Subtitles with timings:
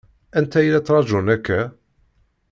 [0.39, 1.61] Anta i la ttṛaǧun akka?